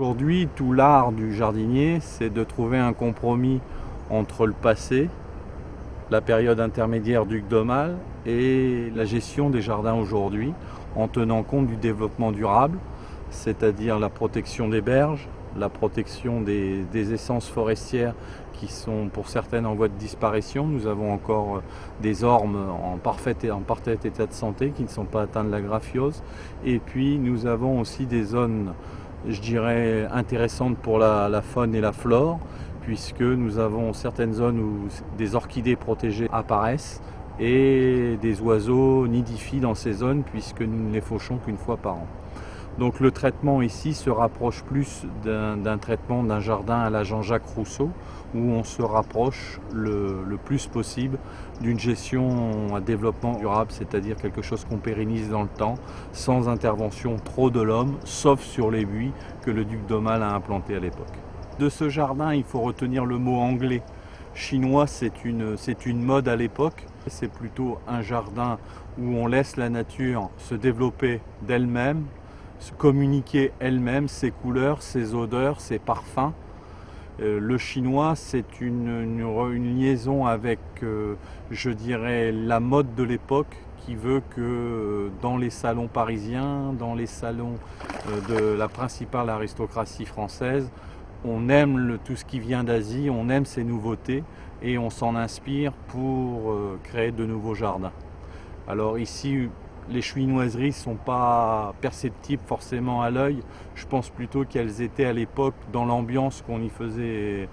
Aujourd'hui, 0.00 0.48
tout 0.56 0.72
l'art 0.72 1.12
du 1.12 1.34
jardinier, 1.34 1.98
c'est 2.00 2.30
de 2.30 2.42
trouver 2.42 2.78
un 2.78 2.94
compromis 2.94 3.60
entre 4.08 4.46
le 4.46 4.54
passé, 4.54 5.10
la 6.10 6.22
période 6.22 6.58
intermédiaire 6.58 7.26
du 7.26 7.42
d'Aumale 7.42 7.98
et 8.24 8.90
la 8.96 9.04
gestion 9.04 9.50
des 9.50 9.60
jardins 9.60 9.92
aujourd'hui, 9.92 10.54
en 10.96 11.06
tenant 11.06 11.42
compte 11.42 11.66
du 11.66 11.76
développement 11.76 12.32
durable, 12.32 12.78
c'est-à-dire 13.28 13.98
la 13.98 14.08
protection 14.08 14.70
des 14.70 14.80
berges, 14.80 15.28
la 15.58 15.68
protection 15.68 16.40
des, 16.40 16.86
essences 16.94 17.48
forestières 17.48 18.14
qui 18.54 18.68
sont 18.68 19.10
pour 19.12 19.28
certaines 19.28 19.66
en 19.66 19.74
voie 19.74 19.88
de 19.88 19.98
disparition. 19.98 20.66
Nous 20.66 20.86
avons 20.86 21.12
encore 21.12 21.56
euh, 21.56 21.60
des 22.00 22.24
ormes 22.24 22.56
en 22.82 22.96
parfait, 22.96 23.50
en 23.50 23.60
parfait 23.60 23.98
état 24.04 24.26
de 24.26 24.32
santé 24.32 24.70
qui 24.70 24.82
ne 24.82 24.88
sont 24.88 25.04
pas 25.04 25.22
atteints 25.22 25.44
de 25.44 25.50
la 25.50 25.60
graphiose. 25.60 26.22
Et 26.64 26.78
puis 26.78 27.18
nous 27.18 27.46
avons 27.46 27.80
aussi 27.80 28.06
des 28.06 28.22
zones, 28.22 28.72
je 29.28 29.40
dirais, 29.40 30.06
intéressantes 30.12 30.76
pour 30.78 30.98
la, 30.98 31.42
faune 31.42 31.74
et 31.74 31.80
la 31.80 31.92
flore, 31.92 32.38
puisque 32.82 33.20
nous 33.20 33.58
avons 33.58 33.92
certaines 33.92 34.32
zones 34.32 34.58
où 34.58 34.88
des 35.18 35.34
orchidées 35.34 35.76
protégées 35.76 36.28
apparaissent 36.32 37.00
et 37.38 38.18
des 38.20 38.40
oiseaux 38.40 39.06
nidifient 39.06 39.60
dans 39.60 39.74
ces 39.74 39.92
zones 39.92 40.22
puisque 40.22 40.60
nous 40.60 40.88
ne 40.88 40.92
les 40.92 41.00
fauchons 41.00 41.38
qu'une 41.38 41.56
fois 41.56 41.76
par 41.76 41.94
an. 41.94 42.06
Donc 42.78 43.00
le 43.00 43.10
traitement 43.10 43.62
ici 43.62 43.92
se 43.92 44.10
rapproche 44.10 44.62
plus 44.62 45.06
d'un 45.24 45.78
traitement 45.78 46.22
d'un 46.22 46.40
jardin 46.40 46.80
à 46.80 46.90
la 46.90 47.04
Jean-Jacques 47.04 47.46
Rousseau, 47.56 47.90
où 48.34 48.38
on 48.38 48.64
se 48.64 48.82
rapproche 48.82 49.60
le, 49.72 50.24
plus 50.44 50.66
possible 50.66 51.18
d'une 51.60 51.78
gestion 51.78 52.74
à 52.74 52.80
développement 52.80 53.34
durable, 53.34 53.70
c'est-à-dire 53.70 54.16
quelque 54.16 54.42
chose 54.42 54.64
qu'on 54.64 54.78
pérennise 54.78 55.28
dans 55.28 55.42
le 55.42 55.48
temps, 55.48 55.74
sans 56.12 56.48
intervention 56.48 57.16
trop 57.16 57.50
de 57.50 57.60
l'homme, 57.60 57.98
sauf 58.04 58.40
sur 58.40 58.70
les 58.70 58.84
buis 58.84 59.12
que 59.42 59.50
le 59.50 59.64
duc 59.64 59.86
d'Aumale 59.86 60.22
a 60.22 60.32
implantés 60.32 60.76
à 60.76 60.80
l'époque. 60.80 61.12
De 61.58 61.68
ce 61.68 61.88
jardin, 61.88 62.32
il 62.32 62.44
faut 62.44 62.60
retenir 62.60 63.04
le 63.04 63.18
mot 63.18 63.38
anglais. 63.38 63.82
Chinois, 64.32 64.86
c'est 64.86 65.24
une, 65.24 65.56
une 65.84 66.02
mode 66.02 66.28
à 66.28 66.36
l'époque. 66.36 66.86
C'est 67.08 67.30
plutôt 67.30 67.78
un 67.86 68.00
jardin 68.00 68.58
où 68.98 69.16
on 69.16 69.26
laisse 69.26 69.56
la 69.56 69.68
nature 69.68 70.30
se 70.38 70.54
développer 70.54 71.20
d'elle-même, 71.42 72.04
communiquer 72.76 73.52
elle-même 73.60 74.08
ses 74.08 74.30
couleurs, 74.30 74.82
ses 74.82 75.14
odeurs, 75.14 75.60
ses 75.60 75.78
parfums. 75.78 76.32
Euh, 77.20 77.38
le 77.38 77.58
chinois, 77.58 78.14
c'est 78.16 78.60
une, 78.60 79.78
liaison 79.78 80.26
avec, 80.26 80.58
euh, 80.82 81.16
je 81.50 81.70
dirais, 81.70 82.32
la 82.32 82.60
mode 82.60 82.94
de 82.94 83.02
l'époque 83.02 83.56
qui 83.78 83.94
veut 83.94 84.22
que 84.30 84.40
euh, 84.40 85.08
dans 85.20 85.36
les 85.36 85.50
salons 85.50 85.88
parisiens, 85.88 86.72
dans 86.78 86.94
les 86.94 87.06
salons 87.06 87.56
de 88.28 88.54
la 88.54 88.68
principale 88.68 89.28
aristocratie 89.28 90.06
française, 90.06 90.70
on 91.24 91.48
aime 91.48 91.98
tout 92.04 92.16
ce 92.16 92.24
qui 92.24 92.40
vient 92.40 92.64
d'Asie, 92.64 93.08
on 93.10 93.28
aime 93.28 93.44
ces 93.44 93.64
nouveautés 93.64 94.24
et 94.62 94.78
on 94.78 94.88
s'en 94.88 95.16
inspire 95.16 95.72
pour 95.88 96.54
créer 96.82 97.12
de 97.12 97.26
nouveaux 97.26 97.54
jardins. 97.54 97.92
Alors 98.66 98.98
ici, 98.98 99.48
les 99.90 100.02
chouinoiseries 100.02 100.68
ne 100.68 100.72
sont 100.72 100.94
pas 100.94 101.74
perceptibles 101.80 102.42
forcément 102.46 103.02
à 103.02 103.10
l'œil. 103.10 103.38
Je 103.74 103.86
pense 103.86 104.08
plutôt 104.08 104.44
qu'elles 104.44 104.82
étaient 104.82 105.04
à 105.04 105.12
l'époque 105.12 105.54
dans 105.72 105.84
l'ambiance 105.84 106.42
qu'on 106.46 106.60
y, 106.60 106.68
faisait, 106.68 107.48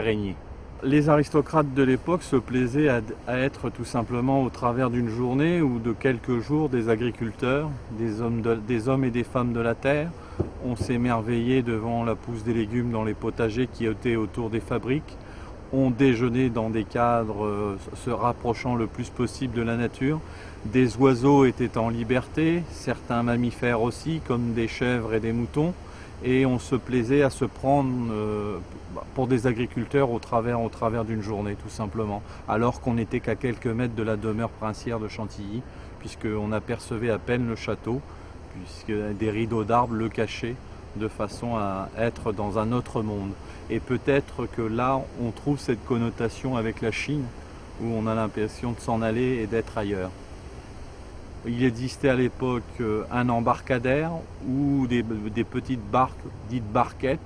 régner. 0.00 0.36
Les 0.82 1.08
aristocrates 1.08 1.74
de 1.74 1.82
l'époque 1.82 2.22
se 2.22 2.36
plaisaient 2.36 2.88
à, 2.88 3.02
être 3.38 3.70
tout 3.70 3.84
simplement 3.84 4.42
au 4.42 4.50
travers 4.50 4.90
d'une 4.90 5.08
journée 5.08 5.60
ou 5.60 5.78
de 5.78 5.92
quelques 5.92 6.40
jours 6.40 6.68
des 6.68 6.88
agriculteurs, 6.88 7.70
des 7.98 8.22
hommes, 8.22 8.42
des 8.66 8.88
hommes 8.88 9.04
et 9.04 9.10
des 9.10 9.24
femmes 9.24 9.52
de 9.52 9.60
la 9.60 9.74
terre. 9.74 10.10
On 10.64 10.76
s'émerveillait 10.76 11.62
devant 11.62 12.04
la 12.04 12.14
pousse 12.14 12.44
des 12.44 12.54
légumes 12.54 12.90
dans 12.90 13.04
les 13.04 13.14
potagers 13.14 13.68
qui 13.70 13.86
étaient 13.86 14.16
autour 14.16 14.50
des 14.50 14.60
fabriques. 14.60 15.16
On 15.72 15.90
déjeunait 15.90 16.48
dans 16.48 16.68
des 16.68 16.84
cadres 16.84 17.44
euh, 17.44 17.78
se 18.04 18.10
rapprochant 18.10 18.74
le 18.74 18.86
plus 18.86 19.08
possible 19.08 19.54
de 19.54 19.62
la 19.62 19.76
nature. 19.76 20.20
Des 20.64 20.96
oiseaux 20.96 21.44
étaient 21.44 21.78
en 21.78 21.88
liberté, 21.88 22.64
certains 22.70 23.22
mammifères 23.22 23.80
aussi, 23.80 24.20
comme 24.26 24.52
des 24.52 24.66
chèvres 24.66 25.14
et 25.14 25.20
des 25.20 25.32
moutons, 25.32 25.72
et 26.24 26.44
on 26.44 26.58
se 26.58 26.74
plaisait 26.74 27.22
à 27.22 27.30
se 27.30 27.44
prendre 27.44 28.12
euh, 28.12 28.58
pour 29.14 29.28
des 29.28 29.46
agriculteurs 29.46 30.10
au 30.10 30.18
travers, 30.18 30.60
au 30.60 30.68
travers 30.68 31.04
d'une 31.04 31.22
journée, 31.22 31.54
tout 31.54 31.70
simplement, 31.70 32.22
alors 32.48 32.80
qu'on 32.80 32.94
n'était 32.94 33.20
qu'à 33.20 33.36
quelques 33.36 33.66
mètres 33.66 33.94
de 33.94 34.02
la 34.02 34.16
demeure 34.16 34.50
princière 34.50 34.98
de 34.98 35.06
Chantilly, 35.06 35.62
puisqu'on 36.00 36.50
apercevait 36.50 37.10
à 37.10 37.18
peine 37.18 37.48
le 37.48 37.56
château, 37.56 38.00
puisque 38.54 38.98
des 39.18 39.30
rideaux 39.30 39.64
d'arbres 39.64 39.94
le 39.94 40.08
cachaient 40.08 40.56
de 40.96 41.08
façon 41.08 41.56
à 41.56 41.88
être 41.98 42.32
dans 42.32 42.58
un 42.58 42.72
autre 42.72 43.02
monde. 43.02 43.32
Et 43.68 43.80
peut-être 43.80 44.46
que 44.46 44.62
là, 44.62 45.00
on 45.22 45.30
trouve 45.30 45.58
cette 45.58 45.84
connotation 45.84 46.56
avec 46.56 46.80
la 46.80 46.90
Chine, 46.90 47.24
où 47.82 47.86
on 47.86 48.06
a 48.06 48.14
l'impression 48.14 48.72
de 48.72 48.80
s'en 48.80 49.02
aller 49.02 49.40
et 49.42 49.46
d'être 49.46 49.78
ailleurs. 49.78 50.10
Il 51.46 51.64
existait 51.64 52.10
à 52.10 52.16
l'époque 52.16 52.62
euh, 52.80 53.04
un 53.10 53.30
embarcadère 53.30 54.10
où 54.46 54.86
des, 54.86 55.02
petites 55.02 55.84
barques, 55.90 56.18
dites 56.50 56.70
barquettes, 56.70 57.18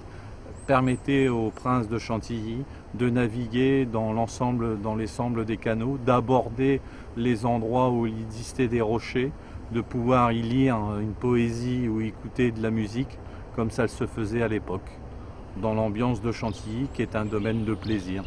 permettaient 0.69 1.29
aux 1.29 1.51
princes 1.51 1.89
de 1.89 1.99
Chantilly 1.99 2.65
de 2.95 3.11
naviguer 3.11 3.87
dans 3.87 4.13
l'ensemble, 4.13 4.81
dans 4.81 4.95
l'ensemble 4.95 5.45
des 5.45 5.57
canaux, 5.57 5.99
d'aborder 6.07 6.81
les 7.17 7.45
endroits 7.45 7.91
où 7.91 8.07
il 8.07 8.15
existait 8.23 8.69
des 8.69 8.81
rochers, 8.81 9.33
de 9.73 9.81
pouvoir 9.81 10.33
y 10.33 10.43
lire 10.43 10.77
une 11.01 11.13
poésie 11.13 11.89
ou 11.89 12.01
écouter 12.01 12.53
de 12.53 12.63
la 12.63 12.71
musique, 12.71 13.19
comme 13.55 13.71
ça 13.71 13.89
se 13.89 14.07
faisait 14.07 14.43
à 14.43 14.49
l'époque, 14.49 14.91
dans 15.63 15.75
l'ambiance 15.75 16.21
de 16.21 16.33
Chantilly, 16.33 16.89
qui 16.93 17.03
est 17.03 17.15
un 17.15 17.25
domaine 17.25 17.65
de 17.65 17.75
plaisir. 17.75 18.25